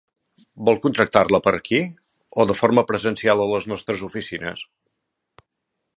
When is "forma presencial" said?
2.63-3.45